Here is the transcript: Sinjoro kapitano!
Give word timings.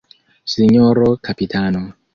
Sinjoro 0.51 1.07
kapitano! 1.25 1.81